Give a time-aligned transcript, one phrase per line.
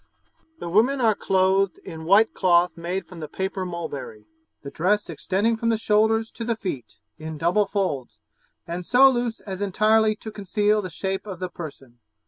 [0.57, 4.25] The women are clothed in white cloth made from the paper mulberry,
[4.63, 8.17] the dress extending from the shoulders to the feet, in double folds,
[8.65, 11.99] and so loose as entirely to conceal the shape of the person.